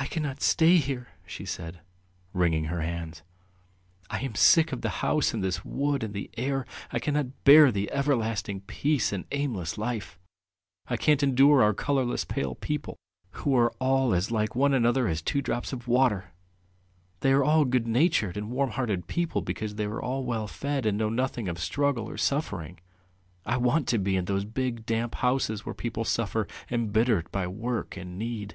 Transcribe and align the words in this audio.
"I 0.00 0.06
cannot 0.06 0.40
stay 0.40 0.76
here!" 0.76 1.08
she 1.26 1.44
said, 1.44 1.80
wringing 2.32 2.66
her 2.66 2.80
hands. 2.80 3.22
"I 4.08 4.20
am 4.20 4.36
sick 4.36 4.70
of 4.72 4.80
the 4.80 4.88
house 5.04 5.34
and 5.34 5.42
this 5.44 5.64
wood 5.64 6.02
and 6.04 6.14
the 6.14 6.30
air. 6.38 6.64
I 6.92 6.98
cannot 7.00 7.42
bear 7.44 7.70
the 7.70 7.90
everlasting 7.92 8.60
peace 8.62 9.12
and 9.12 9.26
aimless 9.32 9.76
life, 9.76 10.16
I 10.86 10.96
can't 10.96 11.22
endure 11.22 11.62
our 11.62 11.74
colourless, 11.74 12.24
pale 12.24 12.54
people, 12.54 12.96
who 13.32 13.54
are 13.56 13.70
all 13.80 14.14
as 14.14 14.30
like 14.30 14.54
one 14.54 14.72
another 14.72 15.08
as 15.08 15.20
two 15.20 15.42
drops 15.42 15.72
of 15.74 15.88
water! 15.88 16.32
They 17.20 17.32
are 17.32 17.44
all 17.44 17.64
good 17.66 17.88
natured 17.88 18.36
and 18.38 18.50
warm 18.52 18.70
hearted 18.70 19.04
because 19.44 19.74
they 19.74 19.84
are 19.84 20.00
all 20.00 20.24
well 20.24 20.46
fed 20.48 20.86
and 20.86 20.96
know 20.96 21.10
nothing 21.10 21.48
of 21.48 21.58
struggle 21.58 22.08
or 22.08 22.16
suffering,... 22.16 22.78
I 23.44 23.56
want 23.58 23.86
to 23.88 23.98
be 23.98 24.16
in 24.16 24.24
those 24.26 24.44
big 24.46 24.86
damp 24.86 25.16
houses 25.16 25.66
where 25.66 25.74
people 25.74 26.04
suffer, 26.04 26.46
embittered 26.70 27.30
by 27.32 27.46
work 27.48 27.96
and 27.96 28.16
need. 28.16 28.54